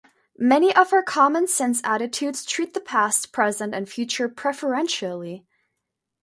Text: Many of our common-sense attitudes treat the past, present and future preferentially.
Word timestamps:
Many 0.39 0.75
of 0.75 0.91
our 0.93 1.03
common-sense 1.03 1.79
attitudes 1.83 2.43
treat 2.43 2.73
the 2.73 2.79
past, 2.81 3.31
present 3.31 3.75
and 3.75 3.87
future 3.87 4.27
preferentially. 4.27 5.45